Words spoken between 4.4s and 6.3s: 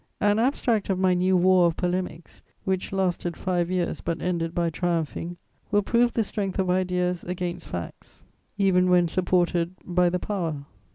by triumphing, will prove the